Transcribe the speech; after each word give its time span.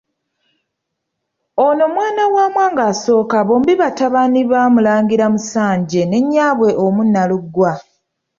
Ono 1.65 1.83
mwana 1.93 2.23
wa 2.35 2.45
Mwanga 2.53 2.83
I 3.39 3.43
bombi 3.47 3.73
batabani 3.81 4.41
ba 4.51 4.61
Mulangira 4.73 5.25
Musanje 5.33 6.01
ne 6.05 6.19
nnyaabwe 6.23 6.69
omu 6.85 7.01
Nnalugwa. 7.05 7.71